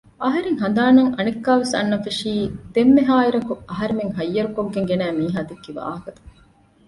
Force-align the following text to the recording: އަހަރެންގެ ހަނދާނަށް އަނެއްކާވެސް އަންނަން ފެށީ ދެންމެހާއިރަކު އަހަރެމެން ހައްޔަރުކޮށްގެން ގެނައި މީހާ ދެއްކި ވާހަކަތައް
އަހަރެންގެ 0.23 0.61
ހަނދާނަށް 0.63 1.11
އަނެއްކާވެސް 1.15 1.73
އަންނަން 1.77 2.03
ފެށީ 2.05 2.31
ދެންމެހާއިރަކު 2.73 3.53
އަހަރެމެން 3.69 4.13
ހައްޔަރުކޮށްގެން 4.17 4.87
ގެނައި 4.89 5.15
މީހާ 5.19 5.39
ދެއްކި 5.49 5.71
ވާހަކަތައް 5.77 6.21